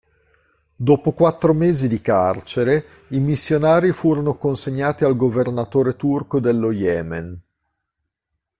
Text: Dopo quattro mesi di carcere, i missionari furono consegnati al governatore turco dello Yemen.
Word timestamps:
Dopo 0.75 1.11
quattro 1.11 1.53
mesi 1.53 1.87
di 1.87 2.01
carcere, 2.01 3.05
i 3.09 3.19
missionari 3.19 3.91
furono 3.93 4.35
consegnati 4.35 5.03
al 5.03 5.15
governatore 5.15 5.95
turco 5.95 6.39
dello 6.39 6.71
Yemen. 6.71 7.39